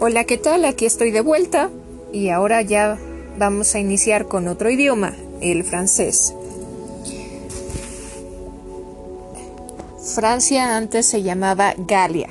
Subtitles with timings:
[0.00, 0.64] Hola, ¿qué tal?
[0.64, 1.70] Aquí estoy de vuelta
[2.12, 2.96] y ahora ya
[3.36, 6.34] vamos a iniciar con otro idioma, el francés.
[10.14, 12.28] Francia antes se llamaba Galia.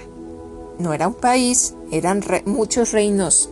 [0.79, 3.49] No era un país, eran muchos reinos.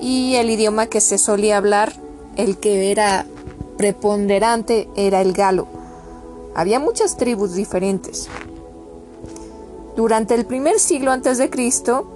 [0.00, 1.92] Y el idioma que se solía hablar,
[2.36, 3.26] el que era
[3.76, 5.66] preponderante, era el galo.
[6.54, 8.30] Había muchas tribus diferentes.
[9.94, 12.13] Durante el primer siglo antes de Cristo,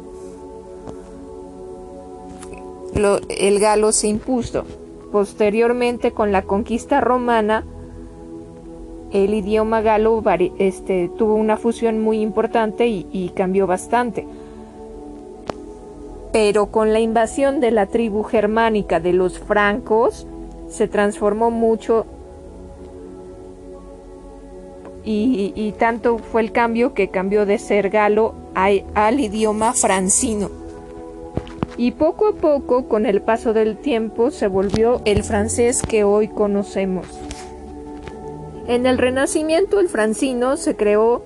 [2.95, 4.65] el galo se impuso.
[5.13, 7.65] Posteriormente, con la conquista romana,
[9.13, 10.23] el idioma galo
[10.59, 14.27] este, tuvo una fusión muy importante y, y cambió bastante.
[16.33, 20.27] Pero con la invasión de la tribu germánica de los francos,
[20.69, 22.05] se transformó mucho
[25.11, 30.51] y, tanto fue el cambio que cambió de ser galo al idioma francino.
[31.79, 36.27] Y poco a poco, con el paso del tiempo, se volvió el francés que hoy
[36.27, 37.07] conocemos.
[38.67, 41.23] En el Renacimiento el francino se creó,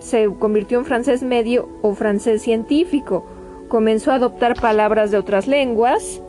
[0.00, 3.24] se convirtió en francés medio o francés científico.
[3.68, 6.20] Comenzó a adoptar palabras de otras lenguas,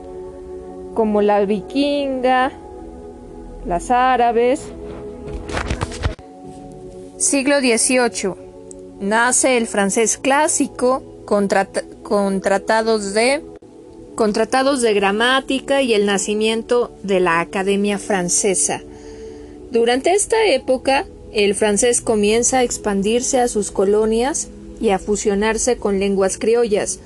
[0.93, 2.53] como la vikinga,
[3.65, 4.71] las árabes,
[7.17, 8.33] Siglo XVIII.
[9.01, 11.03] Nace el francés clásico
[12.07, 13.41] con, tratados de
[14.15, 18.81] con tratados de gramática y el nacimiento de la Academia Francesa.
[19.71, 24.47] Durante esta época, el francés comienza a expandirse a sus colonias
[24.79, 26.99] y a fusionarse con lenguas criollas.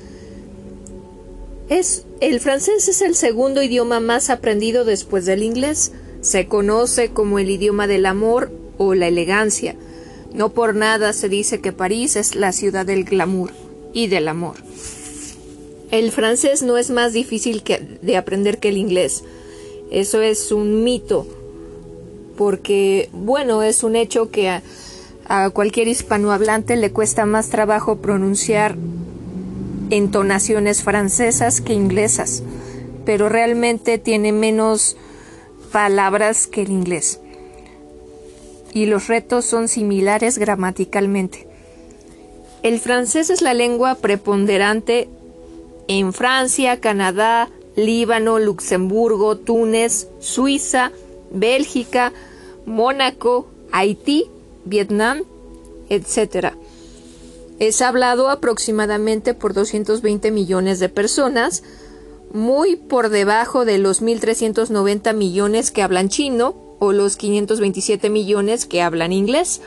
[1.67, 5.94] Es, el francés es el segundo idioma más aprendido después del inglés.
[6.22, 9.75] Se conoce como el idioma del amor o la elegancia.
[10.31, 13.52] No por nada se dice que París es la ciudad del glamour
[13.94, 14.56] y del amor.
[15.92, 17.64] El francés no es más difícil
[18.02, 19.23] de aprender que el inglés.
[19.92, 21.28] Eso es un mito,
[22.38, 24.63] porque, bueno, es un hecho que a,
[25.25, 28.78] a cualquier hispanohablante le cuesta más trabajo pronunciar
[29.90, 32.41] entonaciones francesas que inglesas,
[33.06, 34.96] pero realmente tiene menos
[35.73, 37.19] palabras que el inglés
[38.73, 41.47] y los retos son similares gramaticalmente.
[42.63, 45.09] El francés es la lengua preponderante
[45.88, 50.91] en Francia, Canadá, Líbano, Luxemburgo, Túnez, Suiza,
[51.31, 52.13] Bélgica,
[52.66, 54.25] Mónaco, Haití,
[54.66, 55.23] Vietnam,
[55.89, 56.53] etc.
[57.57, 61.63] Es hablado aproximadamente por 220 millones de personas,
[62.31, 68.81] muy por debajo de los 1.390 millones que hablan chino, o los 527 millones que
[68.81, 69.61] hablan inglés,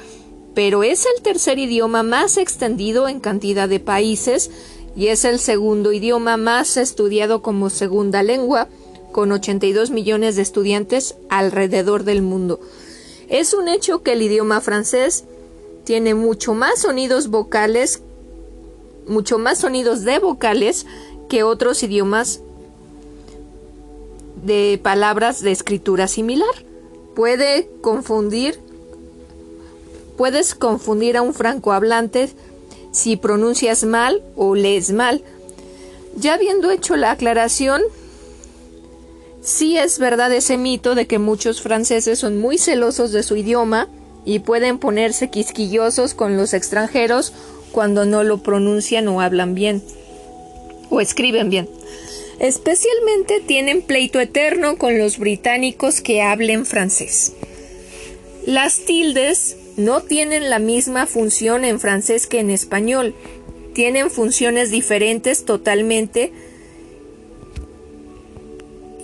[0.55, 4.51] pero es el tercer idioma más extendido en cantidad de países
[4.97, 8.69] y es el segundo idioma más estudiado como segunda lengua,
[9.11, 12.61] con 82 millones de estudiantes alrededor del mundo.
[13.29, 15.25] Es un hecho que el idioma francés
[15.85, 18.03] tiene mucho más sonidos vocales,
[19.07, 20.87] mucho más sonidos de vocales
[21.29, 22.41] que otros idiomas
[24.45, 26.55] de palabras de escritura similar
[27.15, 28.59] puede confundir
[30.17, 32.31] puedes confundir a un francohablante
[32.93, 35.23] si pronuncias mal o lees mal.
[36.17, 37.83] Ya habiendo hecho la aclaración,
[39.43, 43.89] sí es verdad ese mito de que muchos franceses son muy celosos de su idioma
[44.25, 47.33] y pueden ponerse quisquillosos con los extranjeros
[47.73, 49.83] cuando no lo pronuncian o hablan bien
[50.89, 51.69] o escriben bien.
[52.39, 57.33] Especialmente tienen pleito eterno con los británicos que hablen francés.
[58.47, 63.15] Las tildes no tienen la misma función en francés que en español.
[63.75, 66.33] Tienen funciones diferentes totalmente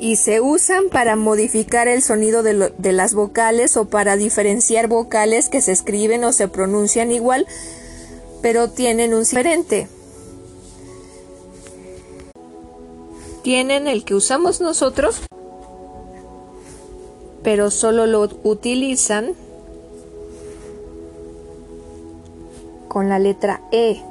[0.01, 5.61] y se usan para modificar el sonido de, las vocales o para diferenciar vocales que
[5.61, 7.47] se escriben o se pronuncian igual,
[8.41, 9.89] pero tienen un diferente.
[13.43, 15.21] tienen el que usamos nosotros,
[17.43, 19.35] pero solo lo utilizan
[22.91, 24.03] con la letra E.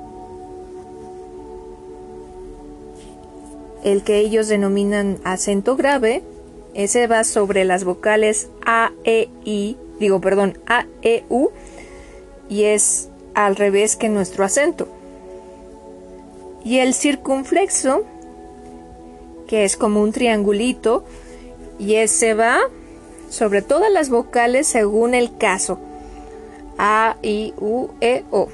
[3.83, 6.23] El que ellos denominan acento grave,
[6.73, 11.49] ese va sobre las vocales A, E, I, digo, perdón, A, E, U,
[12.47, 14.87] y es al revés que nuestro acento.
[16.63, 18.05] Y el circunflexo
[19.49, 21.03] que es como un triangulito,
[21.79, 22.59] y ese va
[23.31, 25.79] sobre todas las vocales según el caso.
[26.77, 28.47] A, I, U, E, O.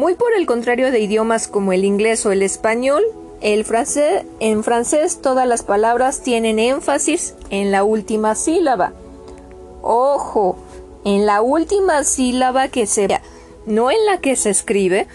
[0.00, 3.04] Muy por el contrario de idiomas como el inglés o el español,
[3.42, 8.94] el francés, en francés todas las palabras tienen énfasis en la última sílaba.
[9.82, 10.56] Ojo,
[11.04, 13.20] en la última sílaba que se
[13.66, 15.06] no en la que se escribe.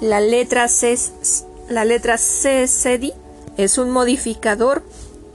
[0.00, 0.96] La letra C,
[1.68, 2.62] la letra C,
[3.58, 4.82] es un modificador,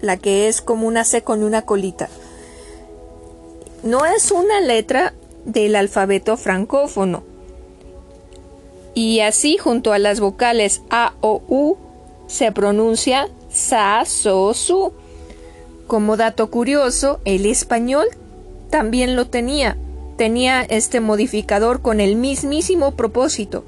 [0.02, 2.10] la que es como una C con una colita.
[3.84, 5.14] No es una letra
[5.46, 7.24] del alfabeto francófono.
[8.94, 11.78] Y así junto a las vocales A o U
[12.28, 14.94] se pronuncia sa, so, su.
[15.88, 18.08] Como dato curioso, el español
[18.70, 19.78] también lo tenía.
[20.18, 23.66] Tenía este modificador con el mismísimo propósito,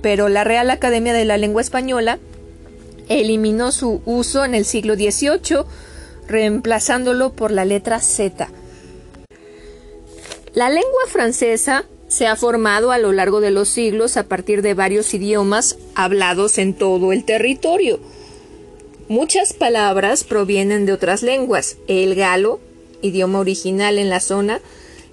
[0.00, 2.18] pero la Real Academia de la Lengua Española
[3.08, 5.64] eliminó su uso en el siglo XVIII,
[6.28, 8.48] reemplazándolo por la letra Z.
[10.54, 14.74] La lengua francesa se ha formado a lo largo de los siglos a partir de
[14.74, 17.98] varios idiomas hablados en todo el territorio.
[19.08, 21.78] Muchas palabras provienen de otras lenguas.
[21.88, 22.60] El galo,
[23.00, 24.60] idioma original en la zona,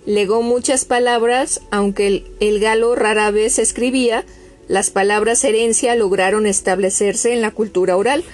[0.06, 4.26] legó muchas palabras, aunque el, galo rara vez se escribía,
[4.68, 8.26] las palabras herencia lograron establecerse en la cultura oral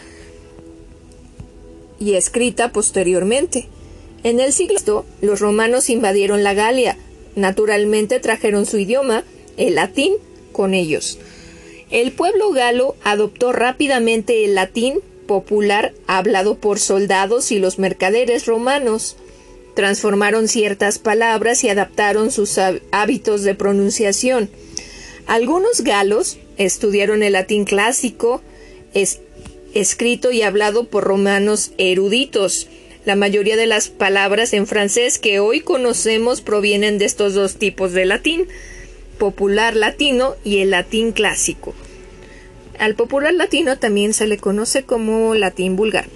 [2.00, 3.70] y escrita posteriormente.
[4.26, 6.98] En el siglo los romanos invadieron la Galia,
[7.36, 9.24] naturalmente trajeron su idioma,
[9.56, 10.16] el latín,
[10.52, 11.20] con ellos.
[11.92, 19.16] El pueblo galo adoptó rápidamente el latín popular hablado por soldados y los mercaderes romanos.
[19.76, 22.58] Transformaron ciertas palabras y adaptaron sus
[22.90, 24.50] hábitos de pronunciación.
[25.28, 28.42] Algunos galos estudiaron el latín clásico,
[29.76, 32.68] escrito y hablado por romanos eruditos,
[33.06, 37.94] la mayoría de las palabras en francés que hoy conocemos provienen de estos dos tipos
[37.94, 38.48] de latín,
[39.20, 41.74] popular latino y el latín clásico.
[42.80, 46.08] Al popular latino también se le conoce como latín vulgar.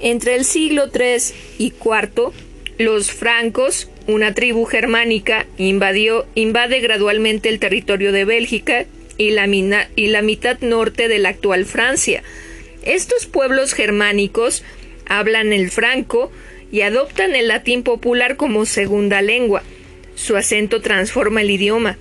[0.00, 1.22] Entre el siglo III
[1.58, 2.32] y IV,
[2.78, 8.86] los francos, una tribu germánica, invadió, invade gradualmente el territorio de Bélgica
[9.18, 9.46] y la,
[9.94, 12.24] y la mitad norte de la actual Francia.
[12.82, 14.64] Estos pueblos germánicos
[15.06, 16.30] hablan el franco
[16.70, 19.62] y adoptan el latín popular como segunda lengua.
[20.14, 21.98] Su acento transforma el idioma.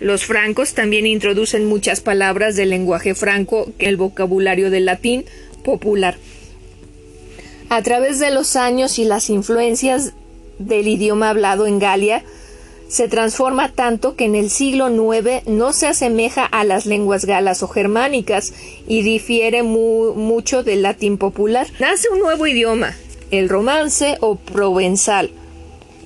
[0.00, 5.24] Los francos también introducen muchas palabras del lenguaje franco en el vocabulario del latín
[5.64, 6.16] popular.
[7.68, 10.12] A través de los años y las influencias
[10.58, 12.24] del idioma hablado en Galia,
[12.92, 17.62] se transforma tanto que en el siglo IX no se asemeja a las lenguas galas
[17.62, 18.52] o germánicas
[18.86, 21.66] y difiere mucho del latín popular.
[21.80, 22.94] Nace un nuevo idioma,
[23.30, 25.30] el romance o provenzal.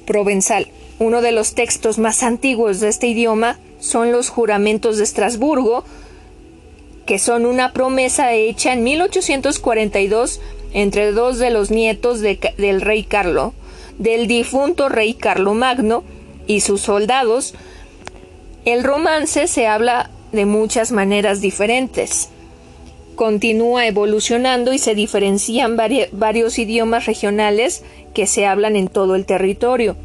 [0.07, 0.69] Provenzal.
[1.01, 5.83] Uno de los textos más antiguos de este idioma son los juramentos de Estrasburgo,
[7.05, 10.41] que son una promesa hecha en 1842
[10.73, 13.55] entre dos de los nietos del rey Carlo,
[13.99, 16.05] del difunto rey Carlo Magno,
[16.47, 17.55] y sus soldados,
[18.65, 22.29] el romance se habla de muchas maneras diferentes.
[23.15, 27.83] Continúa evolucionando y se diferencian varios idiomas regionales
[28.13, 29.97] que se hablan en todo el territorio.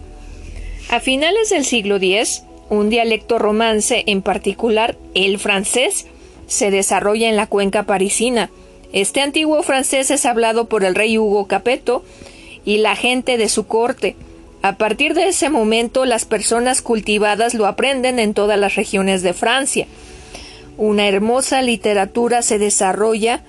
[0.89, 6.05] A finales del siglo X, un dialecto romance, en particular el francés,
[6.47, 8.49] se desarrolla en la cuenca parisina.
[8.93, 12.03] Este antiguo francés es hablado por el rey Hugo Capeto
[12.65, 14.15] y la gente de su corte,
[14.61, 19.33] a partir de ese momento las personas cultivadas lo aprenden en todas las regiones de
[19.33, 19.87] Francia.
[20.77, 23.43] Una hermosa literatura se desarrolla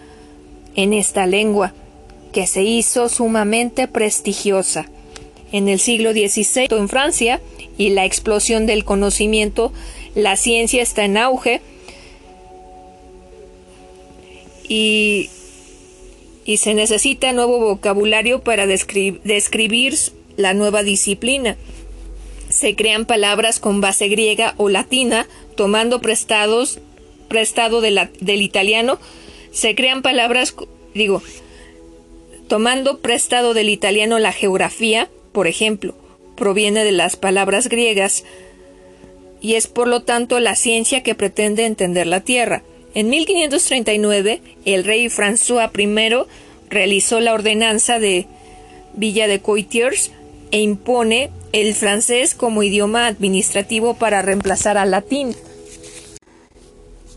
[0.74, 1.74] en esta lengua,
[2.32, 4.86] que se hizo sumamente prestigiosa.
[5.52, 7.40] En el siglo XVI en Francia
[7.76, 9.70] y la explosión del conocimiento,
[10.14, 11.60] la ciencia está en auge
[14.66, 15.28] y,
[16.46, 19.98] y se necesita nuevo vocabulario para describir
[20.36, 21.56] la nueva disciplina.
[22.48, 26.80] Se crean palabras con base griega o latina, tomando prestados,
[27.28, 28.98] prestado del italiano.
[29.52, 30.54] Se crean palabras,
[30.94, 31.22] digo,
[32.48, 35.94] tomando prestado del italiano la geografía, por ejemplo,
[36.36, 38.24] proviene de las palabras griegas
[39.40, 42.62] y es por lo tanto la ciencia que pretende entender la Tierra.
[42.94, 46.28] En 1539, el rey François I
[46.68, 48.26] realizó la ordenanza de
[48.94, 50.10] Villa de Coitiers
[50.52, 55.34] e impone el francés como idioma administrativo para reemplazar al latín.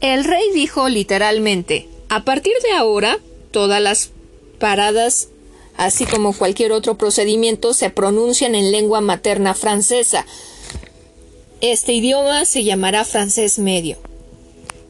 [0.01, 3.19] El rey dijo literalmente, a partir de ahora,
[3.51, 4.11] todas las
[4.59, 5.29] paradas,
[5.77, 10.25] así como cualquier otro procedimiento, se pronuncian en lengua materna francesa.
[11.61, 13.97] Este idioma se llamará francés medio.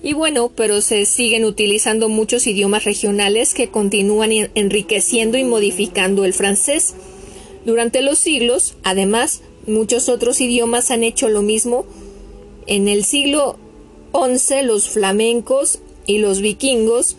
[0.04, 6.34] Y bueno, pero se siguen utilizando muchos idiomas regionales que continúan enriqueciendo y modificando el
[6.34, 6.94] francés.
[7.66, 11.86] Durante los siglos, además, muchos otros idiomas han hecho lo mismo.
[12.68, 13.58] En el siglo
[14.14, 17.18] XI los flamencos y los vikingos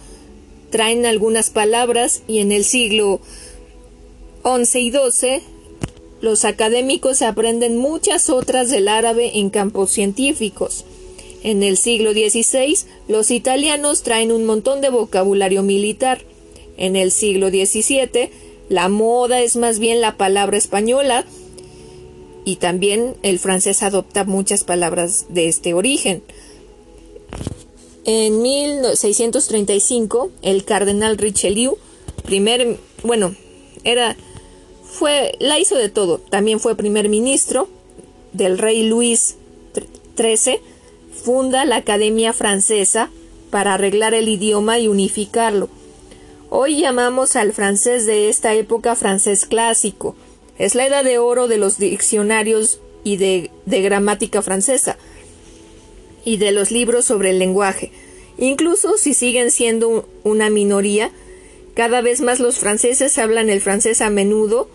[0.71, 3.21] traen algunas palabras y en el siglo
[4.45, 5.43] XI y XII
[6.21, 10.85] los académicos aprenden muchas otras del árabe en campos científicos.
[11.43, 16.23] En el siglo XVI, los italianos traen un montón de vocabulario militar.
[16.79, 18.31] En el siglo XVII,
[18.68, 21.25] la moda es más bien la palabra española
[22.44, 26.23] y también el francés adopta muchas palabras de este origen.
[28.04, 31.76] En 1635, el cardenal Richelieu,
[32.25, 33.35] primer, bueno,
[33.82, 34.16] era,
[34.85, 36.18] fue, la hizo de todo.
[36.18, 37.68] También fue primer ministro
[38.32, 39.37] del rey Luis
[40.16, 40.61] XIII
[41.11, 43.11] funda la Academia Francesa
[43.50, 45.68] para arreglar el idioma y unificarlo.
[46.49, 50.15] Hoy llamamos al francés de esta época francés clásico.
[50.59, 54.97] Es la edad de oro de los diccionarios y de, gramática francesa
[56.25, 57.91] y de los libros sobre el lenguaje.
[58.38, 61.11] Incluso si siguen siendo una minoría,
[61.75, 64.69] cada vez más los franceses hablan el francés a menudo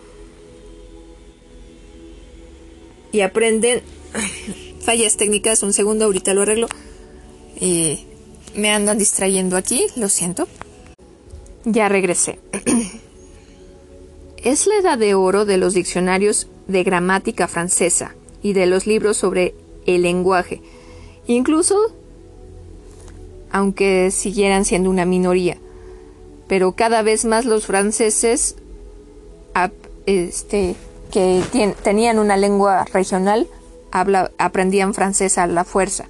[3.12, 3.80] y aprenden
[4.80, 6.68] fallas técnicas, un segundo, ahorita lo arreglo.
[8.54, 10.46] me andan distrayendo aquí, lo siento.
[11.64, 12.38] Ya regresé.
[14.36, 19.16] es la edad de oro de los diccionarios de gramática francesa y de los libros
[19.16, 19.54] sobre
[19.86, 20.60] el lenguaje,
[21.26, 21.76] incluso
[23.50, 25.58] aunque siguieran siendo una minoría.
[26.48, 28.56] Pero cada vez más los franceses
[30.06, 30.74] este,
[31.12, 33.46] que tenían una lengua regional
[33.92, 36.06] aprendían francés a la fuerza.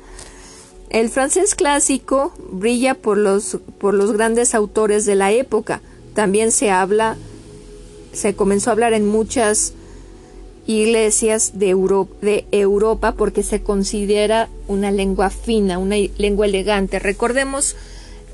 [0.92, 5.80] El francés clásico brilla por los, por los grandes autores de la época.
[6.14, 7.16] También se habla,
[8.12, 9.72] se comenzó a hablar en muchas
[10.66, 11.75] iglesias de,
[12.20, 16.99] de Europa porque se considera una lengua fina, una lengua elegante.
[16.99, 17.75] Recordemos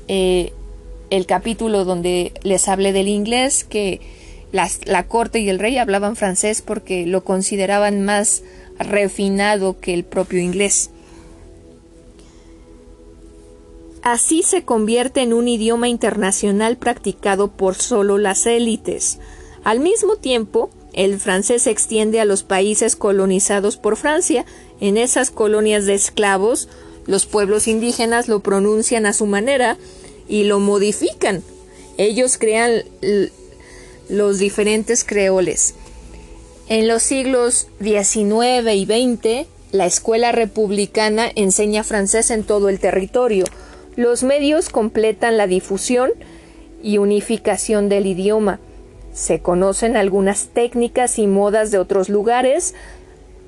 [0.09, 0.51] eh,
[1.11, 4.01] el capítulo donde les hablé del inglés, que
[4.51, 8.43] la corte y el rey hablaban francés porque lo consideraban más
[8.79, 10.89] refinado que el propio inglés.
[14.01, 19.19] Así se convierte en un idioma internacional practicado por solo las élites.
[19.63, 24.45] Al mismo tiempo, el francés se extiende a los países colonizados por Francia.
[24.79, 26.69] En esas colonias de esclavos,
[27.05, 29.77] los pueblos indígenas lo pronuncian a su manera
[30.27, 31.43] y lo modifican.
[31.97, 32.83] Ellos crean
[34.07, 35.75] los diferentes creoles.
[36.67, 43.45] En los siglos XIX y XX, la escuela republicana enseña francés en todo el territorio.
[43.99, 46.11] Los medios completan la difusión
[46.81, 48.61] y unificación del idioma.
[49.11, 52.75] Se conocen algunas técnicas y modas de otros lugares.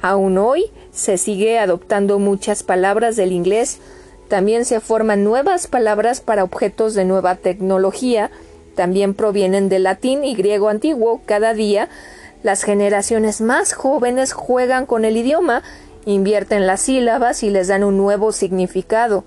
[0.01, 3.79] Aún hoy se sigue adoptando muchas palabras del inglés.
[4.27, 8.29] También se forman nuevas palabras para objetos de nueva tecnología.
[8.75, 11.21] También provienen del latín y griego antiguo.
[11.25, 11.87] Cada día
[12.43, 15.63] las generaciones más jóvenes juegan con el idioma,
[16.05, 19.23] invierten las sílabas y les dan un nuevo significado.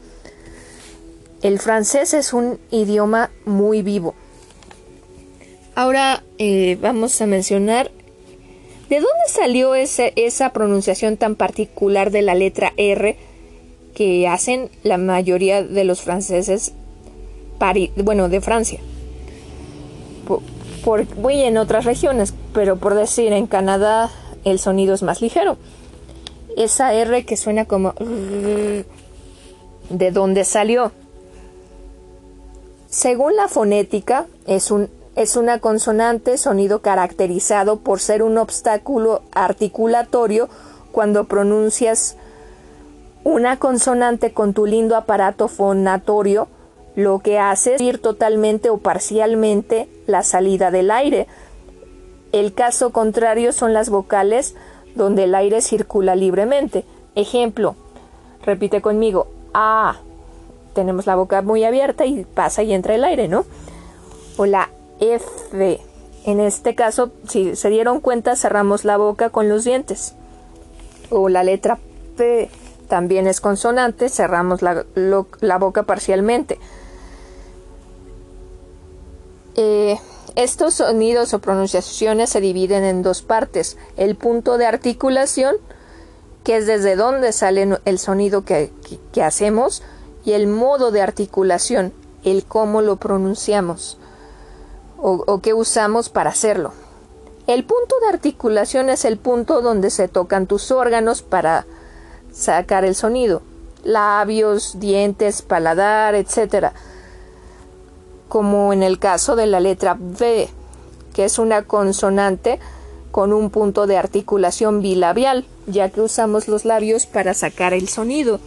[1.45, 4.17] El francés es un idioma muy vivo.
[5.77, 7.93] Ahora eh, vamos a mencionar
[8.89, 13.17] de dónde salió esa pronunciación tan particular de la letra R
[13.95, 16.73] que hacen la mayoría de los franceses,
[17.97, 18.81] bueno, de Francia
[21.17, 24.11] muy en otras regiones, pero por decir en Canadá
[24.45, 25.57] el sonido es más ligero.
[26.57, 27.95] Esa R que suena como
[29.91, 30.93] de dónde salió.
[32.95, 40.49] Según la fonética, es, un, es una consonante sonido caracterizado por ser un obstáculo articulatorio
[40.93, 42.17] cuando pronuncias
[43.25, 46.47] una consonante con tu lindo aparato fonatorio
[46.95, 51.27] lo que hace es ir totalmente o parcialmente la salida del aire.
[52.31, 54.55] El caso contrario son las vocales
[54.95, 56.85] donde el aire circula libremente.
[57.17, 57.75] Ejemplo,
[58.47, 59.97] repite conmigo, A.
[60.75, 63.45] Tenemos la boca muy abierta y pasa y entra el aire, ¿no?
[64.37, 65.81] O la F.
[66.25, 70.15] En este caso, si se dieron cuenta, cerramos la boca con los dientes.
[71.11, 71.79] O la letra
[72.17, 72.51] P
[72.89, 76.59] también es consonante, cerramos la, boca parcialmente.
[79.57, 79.99] Eh,
[80.35, 85.57] estos sonidos o pronunciaciones se dividen en dos partes, el punto de articulación
[86.45, 88.71] que es desde donde sale el sonido que,
[89.23, 89.83] hacemos,
[90.25, 91.93] y el modo de articulación,
[92.25, 93.99] el cómo lo pronunciamos
[94.99, 96.73] o, o qué usamos para hacerlo.
[97.47, 101.67] El punto de articulación es el punto donde se tocan tus órganos para
[102.33, 103.43] sacar el sonido,
[103.83, 106.73] labios, dientes, paladar, etc.
[108.29, 110.49] Como en el caso de la letra B,
[111.13, 112.59] que es una consonante
[113.11, 118.41] con un punto de articulación bilabial, ya que usamos los labios para sacar el sonido.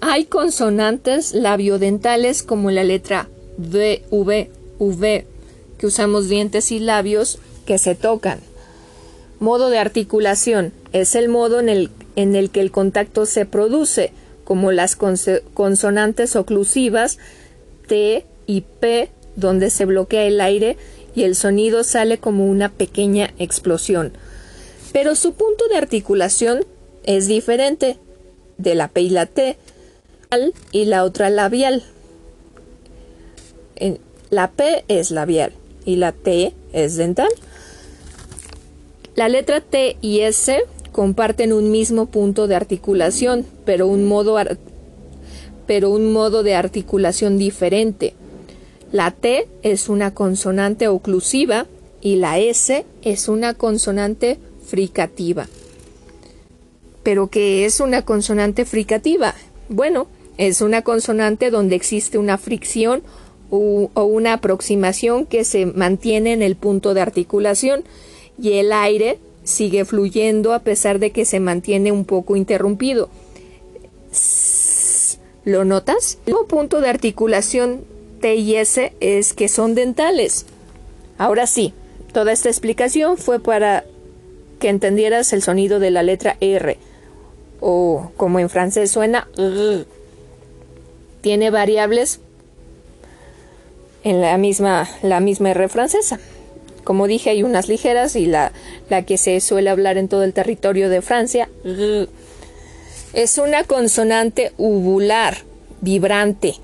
[0.00, 3.28] Hay consonantes labiodentales como la letra
[3.58, 5.26] V, V, V,
[5.76, 8.38] que usamos dientes y labios que se tocan.
[9.40, 14.12] Modo de articulación es el modo en el, en el que el contacto se produce,
[14.44, 17.18] como las consonantes oclusivas
[17.86, 20.76] T y P, donde se bloquea el aire
[21.14, 24.12] y el sonido sale como una pequeña explosión.
[24.92, 26.64] Pero su punto de articulación
[27.04, 27.98] es diferente
[28.56, 29.56] de la P y la T
[30.72, 31.82] y la otra labial.
[34.30, 35.52] La P es labial
[35.84, 37.30] y la T es dental.
[39.14, 44.36] La letra T y S comparten un mismo punto de articulación, pero un modo,
[45.66, 48.14] pero un modo de articulación diferente.
[48.92, 51.66] La T es una consonante oclusiva
[52.00, 55.46] y la S es una consonante fricativa.
[57.02, 59.34] ¿Pero qué es una consonante fricativa?
[59.68, 60.06] Bueno,
[60.38, 63.02] es una consonante donde existe una fricción
[63.50, 67.84] o, una aproximación que se mantiene en el punto de articulación
[68.40, 73.10] y el aire sigue fluyendo a pesar de que se mantiene un poco interrumpido.
[75.44, 76.18] ¿Lo notas?
[76.26, 77.84] El punto de articulación
[78.20, 80.46] T y S es que son dentales.
[81.16, 81.72] Ahora sí,
[82.12, 83.84] toda esta explicación fue para
[84.60, 86.78] que entendieras el sonido de la letra R,
[87.60, 89.28] o como en francés suena,
[91.20, 92.20] tiene variables
[94.04, 96.18] en la misma, la misma R francesa.
[96.84, 98.52] Como dije, hay unas ligeras y la,
[98.88, 101.48] la que se suele hablar en todo el territorio de Francia
[103.12, 105.38] es una consonante uvular,
[105.80, 106.54] vibrante,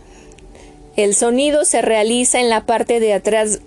[0.97, 3.61] el sonido se realiza en la parte de atrás.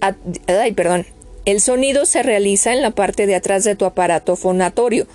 [0.47, 1.05] ay, perdón.
[1.43, 5.07] El sonido se realiza en la parte de atrás de tu aparato fonatorio,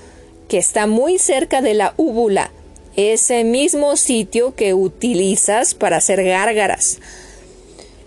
[0.48, 2.50] que está muy cerca de la úvula,
[2.96, 6.98] ese mismo sitio que utilizas para hacer gárgaras.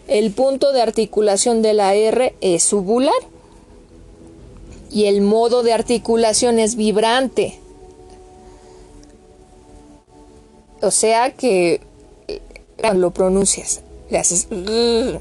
[0.08, 3.14] El punto de articulación de la R es uvular
[4.92, 7.60] y el modo de articulación es vibrante.
[10.82, 11.82] O sea que
[12.28, 12.42] eh,
[12.94, 14.48] lo pronuncias le haces...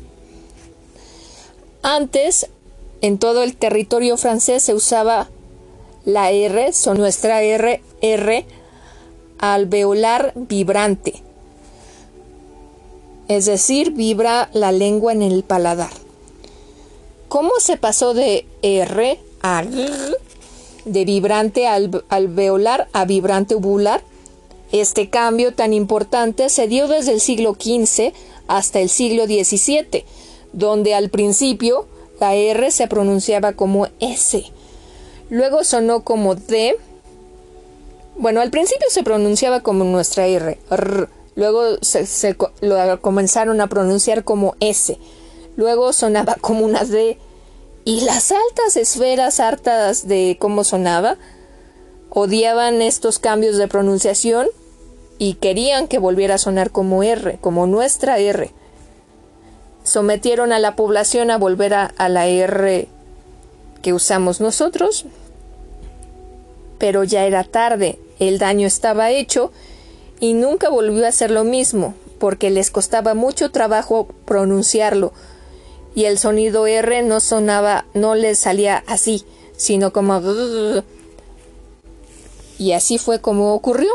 [1.82, 2.48] Antes,
[3.02, 5.28] en todo el territorio francés se usaba
[6.06, 8.46] la R, son nuestra R, R,
[9.38, 11.22] alveolar vibrante.
[13.28, 15.92] Es decir, vibra la lengua en el paladar.
[17.28, 20.16] ¿Cómo se pasó de R a R,
[20.84, 24.02] de vibrante alveolar a vibrante uvular?
[24.72, 28.12] Este cambio tan importante se dio desde el siglo XV
[28.46, 30.04] hasta el siglo XVII,
[30.52, 31.86] donde al principio
[32.20, 34.44] la R se pronunciaba como S,
[35.30, 36.76] luego sonó como D,
[38.16, 40.58] bueno, al principio se pronunciaba como nuestra R,
[41.34, 44.98] luego se, lo comenzaron a pronunciar como S,
[45.56, 47.18] luego sonaba como una D,
[47.84, 51.18] y las altas esferas hartas de cómo sonaba
[52.08, 54.46] odiaban estos cambios de pronunciación
[55.18, 58.50] y querían que volviera a sonar como R, como nuestra R.
[59.82, 62.88] Sometieron a la población a volver a, la R
[63.82, 65.04] que usamos nosotros,
[66.78, 69.52] pero ya era tarde, el daño estaba hecho
[70.20, 75.12] y nunca volvió a ser lo mismo, porque les costaba mucho trabajo pronunciarlo
[75.94, 79.24] y el sonido R no sonaba, no les salía así,
[79.56, 80.20] sino como
[82.58, 83.90] y así fue como ocurrió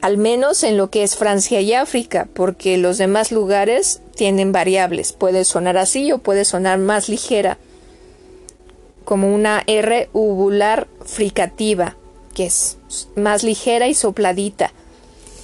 [0.00, 5.12] al menos en lo que es Francia y África, porque los demás lugares tienen variables.
[5.12, 7.58] Puede sonar así o puede sonar más ligera,
[9.10, 11.96] como una R uvular fricativa,
[12.32, 12.78] que es
[13.16, 14.70] más ligera y sopladita,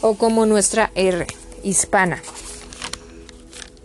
[0.03, 1.27] o como nuestra R
[1.65, 2.23] hispana,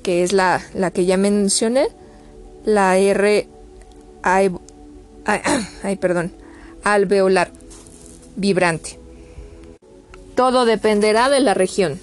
[0.04, 1.88] que es la, la que ya mencioné,
[2.64, 3.48] la R
[6.84, 7.52] alveolar,
[8.36, 9.00] vibrante.
[10.36, 12.00] Todo dependerá de la región.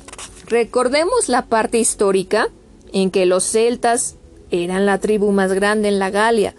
[0.47, 2.49] Recordemos la parte histórica
[2.93, 4.17] en que los celtas
[4.51, 6.57] eran la tribu más grande en la Galia.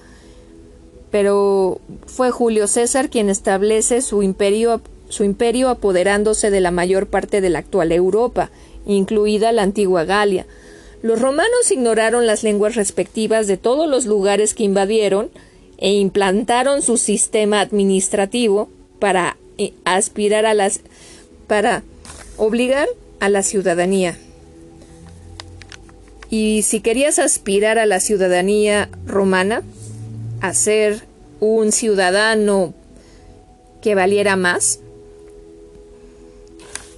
[1.11, 7.41] Pero fue Julio César quien establece su imperio, su imperio apoderándose de la mayor parte
[7.41, 8.51] de la actual Europa,
[8.85, 10.45] incluida la antigua Galia.
[11.01, 15.29] Los romanos ignoraron las lenguas respectivas de todos los lugares que invadieron
[15.77, 18.69] e implantaron su sistema administrativo
[18.99, 20.81] para eh, aspirar a las
[21.47, 21.83] para
[22.37, 22.87] obligar
[23.19, 24.17] a la ciudadanía.
[26.29, 29.63] Y si querías aspirar a la ciudadanía romana,
[30.41, 31.03] a ser
[31.39, 32.73] un ciudadano
[33.81, 34.79] que valiera más,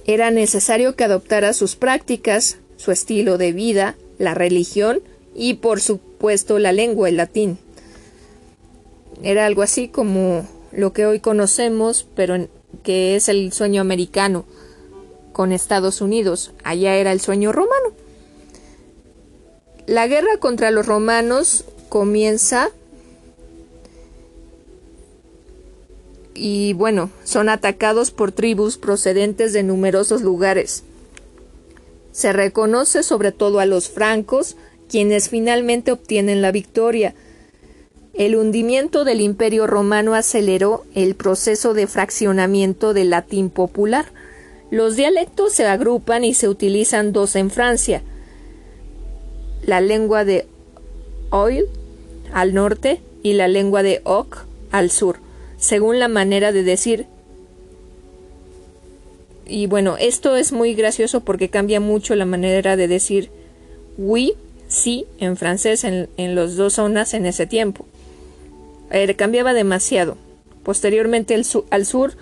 [0.04, 5.00] era necesario que adoptara sus prácticas, su estilo de vida, la religión
[5.34, 7.58] y por supuesto la lengua, el latín.
[9.22, 12.48] Era algo así como lo que hoy conocemos, pero
[12.82, 14.44] que es el sueño americano
[15.32, 16.52] con Estados Unidos.
[16.64, 17.92] Allá era el sueño romano.
[19.86, 22.70] La guerra contra los romanos comienza
[26.34, 30.84] y bueno, son atacados por tribus procedentes de numerosos lugares.
[32.12, 34.56] Se reconoce sobre todo a los francos,
[34.88, 37.14] quienes finalmente obtienen la victoria.
[38.14, 44.12] El hundimiento del imperio romano aceleró el proceso de fraccionamiento del latín popular.
[44.70, 48.02] Los dialectos se agrupan y se utilizan dos en Francia.
[49.64, 50.46] La lengua de
[51.30, 51.66] Oil
[52.34, 55.21] al norte y la lengua de Oc al sur
[55.62, 57.06] según la manera de decir.
[59.46, 63.30] Y bueno, esto es muy gracioso porque cambia mucho la manera de decir
[63.96, 64.34] oui,
[64.66, 67.86] sí en francés en, en las dos zonas en ese tiempo.
[68.90, 70.16] Eh, cambiaba demasiado.
[70.64, 72.14] Posteriormente el al sur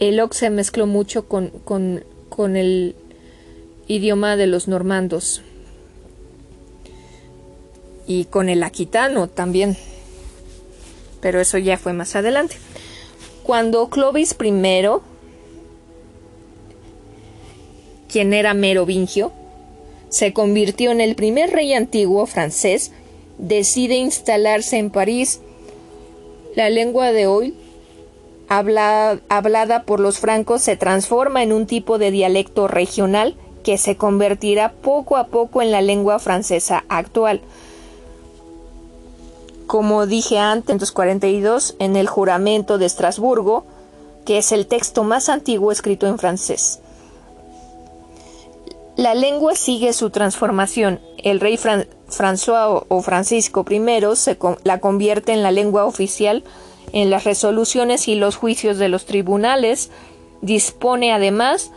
[0.00, 2.96] el oc se mezcló mucho con, con, con el
[3.86, 5.42] idioma de los normandos
[8.08, 9.76] y con el aquitano también
[11.22, 12.56] pero eso ya fue más adelante.
[13.44, 14.82] Cuando Clovis I,
[18.08, 19.32] quien era merovingio,
[20.10, 22.92] se convirtió en el primer rey antiguo francés,
[23.38, 25.40] decide instalarse en París.
[26.54, 27.54] La lengua de hoy,
[28.48, 34.72] hablada por los francos, se transforma en un tipo de dialecto regional que se convertirá
[34.72, 37.40] poco a poco en la lengua francesa actual
[39.72, 43.64] como dije antes, en 42, en el juramento de Estrasburgo,
[44.26, 46.80] que es el texto más antiguo escrito en francés.
[48.96, 51.00] La lengua sigue su transformación.
[51.16, 53.80] El rey François o Francisco I
[54.14, 56.44] se la convierte en la lengua oficial
[56.92, 59.88] en las resoluciones y los juicios de los tribunales.
[60.42, 61.70] Dispone además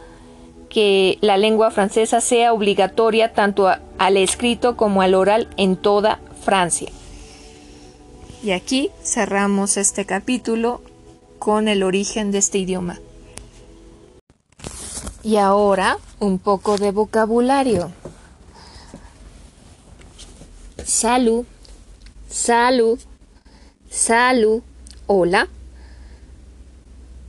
[0.68, 6.92] que la lengua francesa sea obligatoria tanto al escrito como al oral en toda Francia.
[8.46, 10.84] Y aquí cerramos este capítulo
[11.40, 13.00] con el origen de este idioma.
[15.24, 17.92] Y ahora un poco de vocabulario.
[20.84, 21.48] Salud,
[22.30, 23.00] salud,
[23.90, 24.62] salud,
[25.08, 25.48] hola.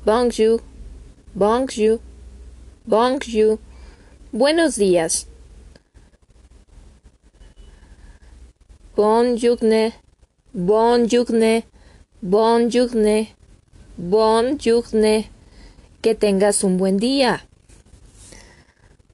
[0.04, 0.60] Bonjour,
[1.32, 1.98] bonjour,
[2.84, 3.58] bonjour,
[4.32, 5.28] buenos días.
[8.94, 9.58] Bonjour,
[10.58, 11.66] Bon journée,
[12.22, 12.70] bon
[13.98, 14.56] bon.
[16.00, 17.46] Que tengas un buen día.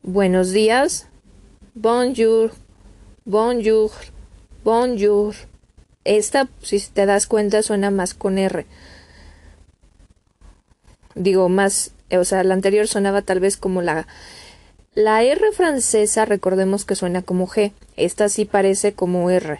[0.04, 1.08] Buenos días.
[1.74, 2.52] Bonjour,
[3.24, 3.90] bonjour,
[4.62, 5.34] bonjour.
[6.04, 8.64] Esta, si te das cuenta, suena más con R.
[11.16, 14.06] Digo, más, o sea, la anterior sonaba tal vez como la...
[14.94, 17.72] La R francesa, recordemos que suena como G.
[17.96, 19.58] Esta sí parece como R.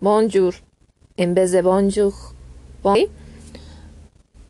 [0.00, 0.54] Bonjour
[1.20, 2.14] en vez de bonjour.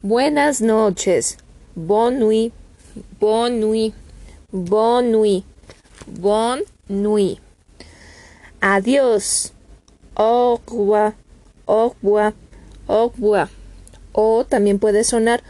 [0.02, 1.36] Buenas noches.
[1.74, 2.52] Bon nuit.
[3.20, 3.92] Bon nuit.
[4.52, 5.44] Bon nuit.
[6.06, 7.40] Bon nuit.
[8.62, 9.52] Adiós.
[10.16, 11.14] Au revoir.
[11.66, 12.34] Au revoir.
[12.86, 13.48] Au revoir.
[14.12, 15.40] O también puede sonar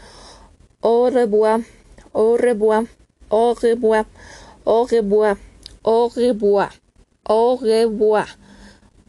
[0.81, 1.59] au revoir.
[2.13, 2.85] Au revoir.
[3.29, 4.05] Au revoir.
[4.65, 5.37] Au revoir.
[5.83, 6.71] Au revoir.
[7.29, 8.27] Au revoir.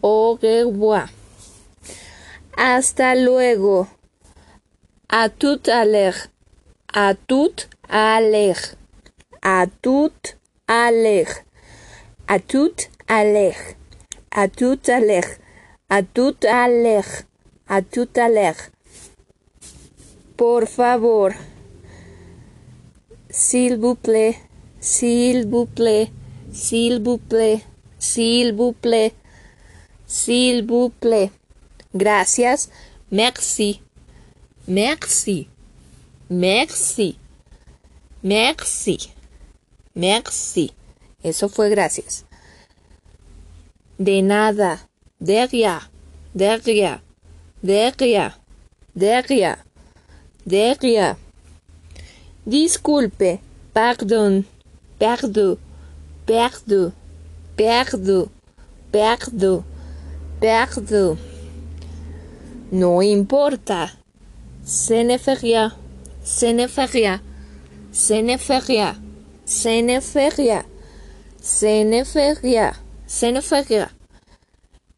[0.03, 1.22] Au revoir.
[2.57, 3.89] Hasta luego.
[5.09, 6.29] A tout à l'heure.
[6.93, 7.55] A tout
[7.89, 8.77] à l'heure.
[9.41, 10.13] A tout
[10.67, 11.33] à l'heure.
[12.29, 12.75] A tout
[13.09, 13.57] à l'heure.
[14.31, 15.31] A tout à l'heure.
[15.89, 17.25] A tout à l'heure.
[17.69, 18.57] A tout à l'heure.
[20.37, 21.31] Por favor.
[23.31, 24.37] S'il vous plaît.
[24.79, 26.11] S'il vous plaît.
[26.53, 27.63] S'il vous plaît.
[27.99, 29.15] S'il vous plaît.
[30.07, 31.31] S'il vous plaît
[31.93, 32.71] gracias,
[33.11, 33.81] merci,
[34.67, 35.49] merci,
[36.29, 37.19] merci,
[38.23, 39.11] merci,
[39.95, 40.73] merci.
[41.23, 42.25] Eso fue gracias.
[43.99, 44.89] De nada,
[45.21, 45.91] derrière,
[46.35, 47.03] derrière,
[47.63, 48.39] derrière,
[48.95, 49.65] derrière,
[50.45, 51.17] derrière.
[52.45, 53.41] Disculpe,
[53.73, 54.45] pardon,
[54.99, 55.59] perdo,
[56.27, 56.93] perdo,
[57.57, 58.29] perdo,
[58.91, 59.65] perdo, perdo.
[60.43, 61.32] perdo.
[62.73, 63.99] No importa.
[64.65, 65.77] Seneferia,
[66.25, 67.23] Seneferia,
[67.91, 68.99] Seneferia,
[69.45, 70.65] Seneferia,
[71.39, 73.91] Seneferia, Seneferia.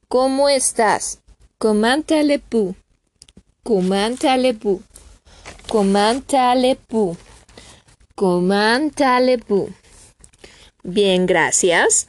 [0.07, 1.19] ¿Cómo estás?
[1.59, 2.77] Comántale pu.
[3.65, 4.81] Comántale pu.
[5.69, 7.17] Comántale pu.
[8.15, 9.71] Comántale pu.
[10.85, 12.07] Bien, gracias.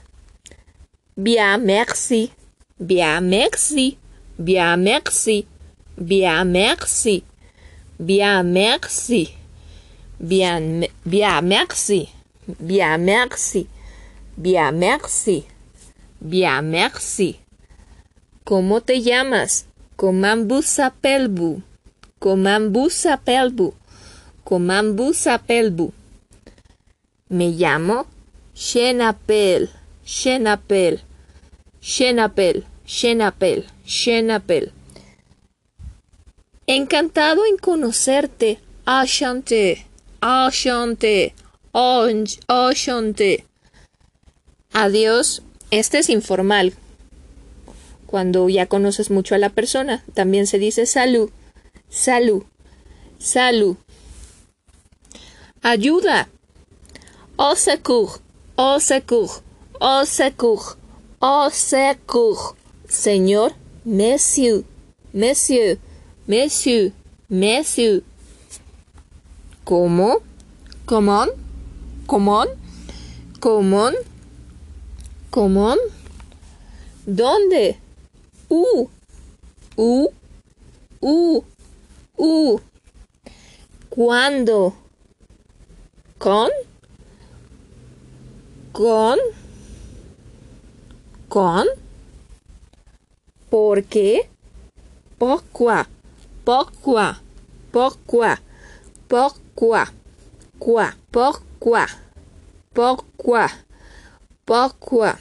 [1.15, 2.31] Bien, merci.
[2.77, 3.97] Bien, merci.
[4.37, 5.47] Bien, merci.
[5.97, 7.23] Bien, merci.
[7.97, 9.33] Bien, merci.
[10.19, 12.09] Bien, bien, merci.
[12.59, 13.67] Bien, merci.
[14.37, 15.45] Bien, merci.
[16.19, 17.39] Bien, merci.
[18.43, 19.65] ¿Cómo te llamas?
[19.95, 21.61] Comment vous appelez-vous?
[22.19, 22.89] Comment vous?
[27.29, 28.05] Me llamo
[28.53, 29.69] Shenapel,
[30.05, 30.99] Shenapel,
[31.81, 34.71] Shenapel, Shenapel, Shenapel.
[36.67, 38.59] Encantado en conocerte.
[38.87, 39.85] Enchanté,
[40.21, 41.33] enchanté,
[41.73, 43.45] enchanté.
[44.73, 45.43] Adiós.
[45.71, 46.73] Este es informal.
[48.07, 51.29] Cuando ya conoces mucho a la persona, también se dice salud,
[51.89, 52.43] salud,
[53.19, 53.77] salud.
[55.61, 56.29] Ayuda.
[57.37, 58.21] Au secours,
[58.55, 59.41] au secours,
[59.79, 60.77] au secours,
[61.19, 62.55] au secours.
[62.87, 64.63] Señor, monsieur,
[65.11, 65.79] monsieur.
[66.27, 66.91] Monsieur,
[67.29, 68.01] monsieur.
[69.63, 70.23] ¿Cómo?
[70.87, 71.27] ¿Cómo?
[72.07, 72.45] ¿Cómo?
[73.39, 73.91] ¿Cómo?
[75.29, 75.75] ¿Cómo?
[77.05, 77.77] ¿Dónde?
[78.49, 78.89] U.
[79.75, 80.09] U.
[81.01, 81.43] U.
[82.17, 82.59] U.
[83.89, 84.73] ¿Cuándo?
[86.17, 86.49] ¿Con?
[88.71, 89.19] ¿Con?
[91.29, 91.67] ¿Con?
[93.51, 94.27] ¿Por qué?
[95.19, 95.85] Pourquoi?
[96.45, 97.15] Pourquoi?
[97.71, 98.37] Pourquoi?
[99.07, 99.85] Pourquoi?
[100.59, 100.91] Quoi?
[101.11, 101.87] Pourquoi?
[102.71, 103.47] Pourquoi?
[104.45, 105.15] Pourquoi?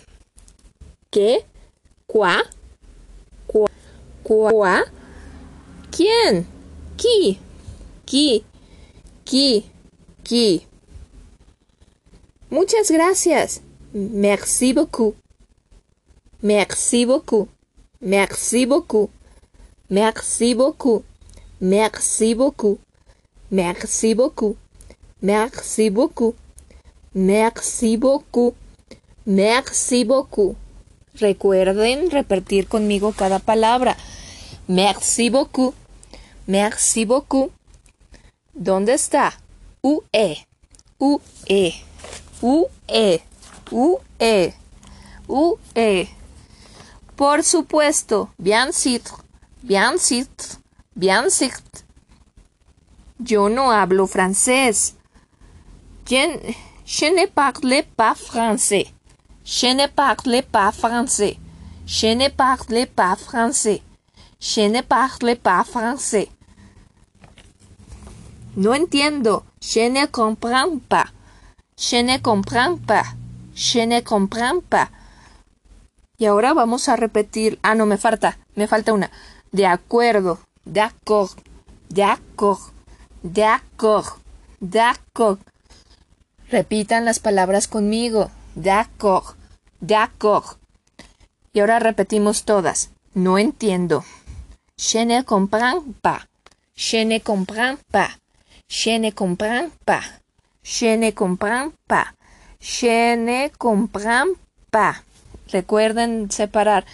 [1.11, 1.47] ¿Qué?
[2.07, 2.43] Quoi?
[3.49, 3.71] Quoi?
[4.23, 4.85] Quoi?
[5.91, 6.45] ¿Quién?
[6.99, 7.39] Qui?
[8.05, 8.45] Qui?
[9.25, 9.65] Qui?
[10.25, 10.67] Qui?
[12.51, 13.63] Muchas gracias.
[13.95, 15.15] Merci beaucoup.
[16.43, 17.49] Merci beaucoup.
[18.03, 19.09] Merci beaucoup.
[19.89, 21.03] Merci beaucoup.
[21.65, 22.79] Merci beaucoup.
[23.51, 24.55] Merci beaucoup.
[25.23, 26.35] Merci beaucoup.
[27.15, 28.55] Merci beaucoup.
[29.25, 30.57] Merci beaucoup.
[31.19, 33.97] Recuerden repetir conmigo cada palabra.
[34.69, 35.73] Merci beaucoup.
[36.47, 37.51] Merci beaucoup.
[38.53, 39.33] ¿Dónde está?
[39.83, 40.37] U e.
[40.99, 41.73] U e.
[42.43, 43.21] U e.
[43.71, 44.53] U e.
[45.29, 46.09] U e.
[47.17, 48.29] Por supuesto.
[48.37, 49.01] Bien sûr.
[49.63, 50.29] Bien sit.
[53.19, 54.95] Yo no hablo francés.
[56.07, 56.55] Je,
[56.85, 58.95] je ne parle pas français.
[59.45, 61.39] Je ne parle pas français.
[61.87, 63.83] Je ne parle pas français.
[64.41, 66.29] Je ne parle pas français.
[68.57, 69.45] No entiendo.
[69.61, 71.13] Je ne comprends pas.
[71.77, 73.05] Je ne comprends pas.
[73.55, 74.91] Je ne comprends pas.
[76.19, 77.59] Y ahora vamos a repetir.
[77.63, 78.39] Ah, no, me falta.
[78.55, 79.11] Me falta una.
[79.51, 80.39] De acuerdo.
[80.65, 81.37] D'accord.
[81.89, 82.73] D'accord.
[83.23, 84.19] D'accord.
[84.61, 85.39] D'accord.
[86.51, 88.31] Repitan las palabras conmigo.
[88.55, 89.37] D'accord.
[89.81, 90.59] D'accord.
[91.53, 92.91] Y ahora repetimos todas.
[93.15, 94.05] No entiendo.
[94.77, 96.29] Je ne comprends pas.
[96.75, 98.19] Je ne comprends pas.
[98.69, 100.03] Je ne comprends pas.
[100.63, 102.15] Je ne comprends pas.
[102.61, 104.35] Je ne comprends
[104.71, 105.03] pas.
[105.53, 106.85] Recuerden separar.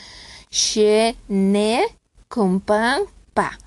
[0.51, 1.81] Je ne
[2.29, 3.59] comprends pas.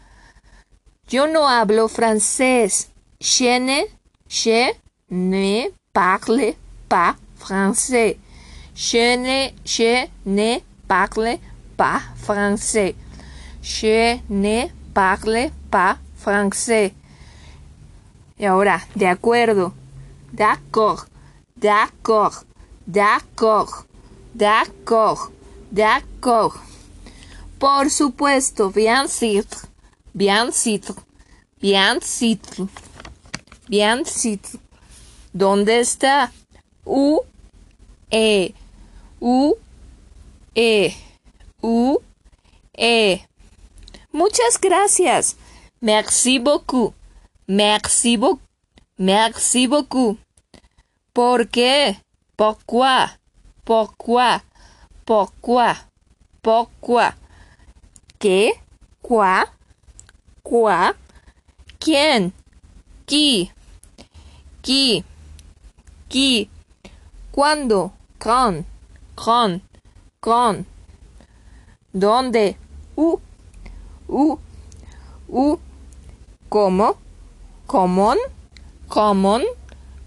[1.10, 2.90] Yo no hablo francés.
[3.20, 3.86] Je ne,
[4.28, 4.74] je
[5.10, 6.56] ne parle
[6.88, 8.18] pas français.
[8.76, 11.40] Je ne, je ne parle
[11.78, 12.96] pas français.
[13.62, 16.94] Je ne parle pas français.
[18.38, 19.74] Y ahora, de acuerdo.
[20.32, 21.06] D'accord.
[21.56, 22.44] D'accord.
[22.86, 23.86] D'accord.
[24.34, 25.32] D'accord.
[25.72, 26.73] D'accord.
[27.64, 29.46] Por supuesto, bien sûr.
[30.14, 30.94] Biancito.
[31.62, 32.68] Biancito.
[33.70, 34.60] Biancito.
[35.32, 36.30] ¿Dónde está?
[36.84, 37.22] U,
[38.12, 38.54] E,
[39.22, 39.56] U,
[40.54, 40.94] E,
[41.62, 42.00] U,
[42.74, 43.26] E.
[44.12, 45.38] Muchas gracias.
[45.80, 46.94] Merci beaucoup.
[47.48, 48.42] Merci beaucoup.
[48.98, 50.18] Merci beaucoup.
[51.14, 51.96] ¿Por qué?
[52.36, 53.18] Pourquoi?
[53.64, 54.44] Pourquoi?
[55.06, 55.78] Pourquoi?
[56.42, 57.23] Pourquoi?
[58.24, 58.54] ¿Qué?
[59.02, 59.44] ¿Quoi?
[60.44, 60.94] ¿Quoi?
[61.78, 62.32] ¿Quién?
[63.06, 63.52] ¿Qui?
[64.62, 65.04] ¿Qui?
[66.08, 66.50] ¿Qui?
[67.34, 67.92] ¿Cuándo?
[68.20, 68.66] Quand?
[69.16, 69.62] Quand?
[70.22, 70.66] Quand?
[71.92, 72.56] ¿Dónde?
[72.96, 73.20] U.
[74.08, 74.40] U.
[75.28, 75.60] U.
[76.48, 76.96] ¿Cómo?
[77.68, 78.18] ¿Common?
[78.88, 79.42] ¿Common?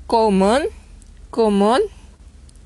[0.06, 0.62] ¿Common?
[1.30, 1.82] ¿Common?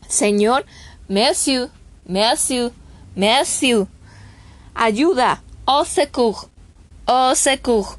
[0.06, 0.64] Señor,
[1.08, 1.66] merci,
[2.06, 2.70] merci,
[3.16, 3.88] merci.
[4.74, 6.48] Ayuda, au secours,
[7.06, 7.98] au secours.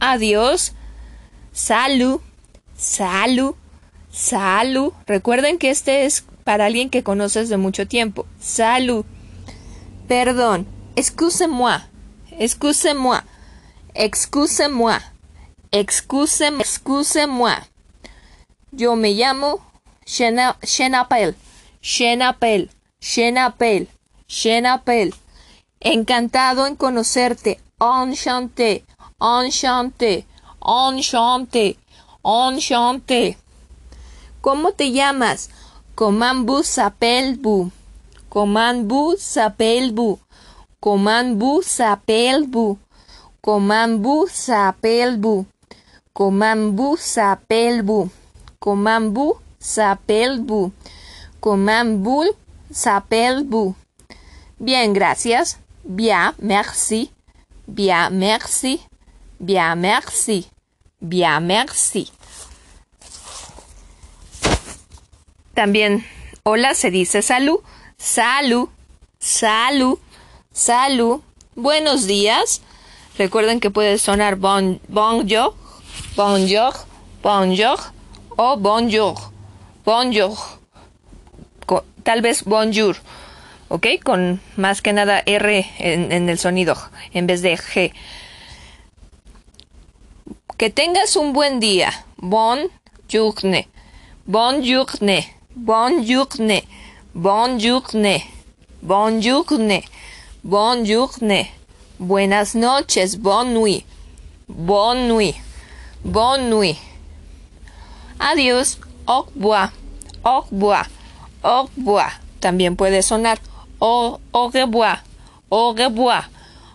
[0.00, 0.72] Adiós,
[1.52, 2.20] salud,
[2.76, 3.54] salud,
[4.10, 4.92] salud.
[5.06, 8.26] Recuerden que este es para alguien que conoces de mucho tiempo.
[8.40, 9.04] Salud.
[10.08, 10.66] Perdón.
[10.96, 11.78] Excuse-moi.
[12.38, 13.22] Excuse-moi.
[13.94, 14.98] Excuse-moi.
[15.70, 16.60] Excuse-moi.
[16.60, 17.56] Excuse-moi.
[18.72, 19.60] Yo me llamo
[20.04, 21.36] Shenapel.
[21.80, 22.70] Shenapel.
[23.00, 23.88] Shenapel.
[24.28, 25.14] Shenapel.
[25.80, 27.58] Encantado en conocerte.
[27.80, 28.84] Enchanté.
[29.18, 30.26] Enchanté.
[30.60, 31.78] Enchanté.
[32.22, 33.38] Enchanté.
[34.42, 35.50] ¿Cómo te llamas?
[35.94, 37.70] Comambu Sapelbu.
[38.28, 40.18] Comambu Sapelbu.
[40.80, 42.78] Comambu Sapelbu.
[43.40, 45.46] Comambu Sapelbu.
[46.12, 48.10] Comambu Sapelbu.
[48.58, 50.72] Comambu Sapelbu.
[51.40, 52.24] Comambu
[52.72, 53.74] Sapelbu.
[54.58, 55.58] Bien, gracias.
[55.84, 57.10] Bien, merci.
[57.66, 58.80] Bien, merci.
[59.38, 60.46] Bien, merci.
[61.00, 62.10] Bien, merci.
[65.54, 66.04] También,
[66.42, 67.60] hola se dice salud.
[67.96, 68.68] Salud.
[69.18, 69.98] Salud.
[70.52, 71.20] Salud.
[71.54, 72.62] Buenos días.
[73.18, 75.54] Recuerden que puede sonar bon, bonjour,
[76.16, 76.72] bonjour,
[77.22, 77.92] bonjour
[78.38, 79.30] o bonjour,
[79.84, 80.59] bonjour.
[82.02, 82.96] Tal vez bonjour,
[83.68, 83.86] ¿ok?
[84.02, 86.76] Con más que nada R en, el sonido
[87.12, 87.92] en vez de G.
[90.56, 91.90] Que tengas un buen día.
[92.18, 92.68] Bon
[93.08, 93.68] journée.
[94.26, 95.26] Bon journée.
[95.54, 96.64] Bon journée.
[97.14, 98.24] Bon journée.
[98.82, 99.84] Bon journée.
[100.42, 100.84] Bon.
[101.98, 103.16] Buenas noches.
[103.16, 103.84] Bonne nuit.
[104.48, 105.34] Bonne nuit.
[106.04, 106.78] Bonne nuit.
[108.18, 108.78] Adiós.
[109.06, 109.72] Au revoir.
[110.24, 110.86] Au revoir.
[111.42, 112.20] Au revoir.
[112.40, 113.38] También puede sonar
[113.78, 115.02] au, au revoir.
[115.48, 116.30] Au revoir.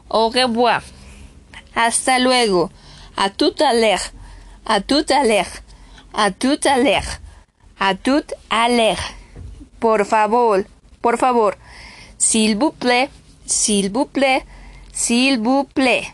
[0.10, 0.84] Au revoir.
[1.75, 2.71] Hasta luego.
[3.15, 4.01] A tout à l'heure.
[4.65, 5.47] A tout à l'heure.
[6.13, 7.19] A tout à l'heure.
[7.80, 8.99] A tout à l'heure.
[9.80, 10.63] Por favor.
[11.01, 11.54] Por favor.
[12.17, 13.10] S'il vous plaît.
[13.45, 14.43] S'il vous plaît.
[14.91, 16.08] S'il vous plaît.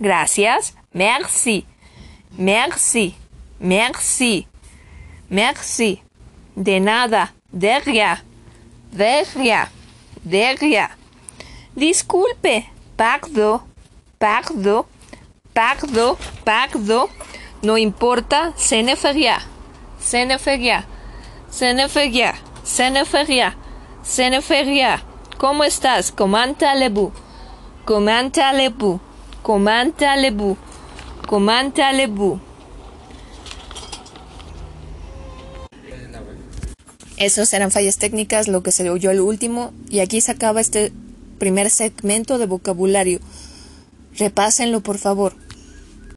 [0.00, 0.74] Gracias.
[0.94, 1.64] Merci.
[2.38, 3.14] Merci.
[3.60, 4.46] Merci.
[5.30, 6.02] Merci.
[6.56, 7.37] De nada.
[7.52, 8.18] De rien.
[8.92, 9.68] De rien.
[10.24, 10.88] De rien.
[11.74, 12.64] Disculpe.
[12.96, 13.60] Pardon.
[14.18, 14.84] Pardon.
[15.54, 16.16] Pardon.
[16.44, 17.08] Pardon.
[17.62, 18.52] No importa.
[18.56, 19.38] Se ne fait rien.
[19.98, 20.84] Se ne fait rien.
[21.50, 22.34] Se ne fait rien.
[22.64, 23.54] Se ne fait rien.
[24.02, 25.00] Se ne fait rien.
[25.38, 26.10] ¿Cómo estás?
[26.10, 27.12] Comment allez-vous?
[27.84, 28.98] Comment allez-vous?
[29.44, 30.56] Comment allez-vous?
[31.28, 32.40] Comment allez-vous?
[37.18, 40.92] Esos eran fallas técnicas, lo que se oyó el último, y aquí se acaba este
[41.38, 43.18] primer segmento de vocabulario.
[44.16, 45.34] Repásenlo, por favor.